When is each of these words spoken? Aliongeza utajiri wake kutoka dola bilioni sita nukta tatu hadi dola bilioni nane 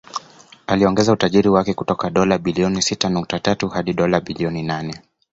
Aliongeza 0.67 1.11
utajiri 1.13 1.49
wake 1.49 1.73
kutoka 1.73 2.09
dola 2.09 2.37
bilioni 2.37 2.81
sita 2.81 3.09
nukta 3.09 3.39
tatu 3.39 3.67
hadi 3.69 3.93
dola 3.93 4.21
bilioni 4.21 4.63
nane 4.63 4.95